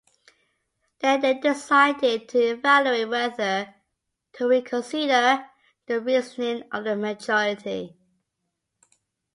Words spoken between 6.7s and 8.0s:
of the majority.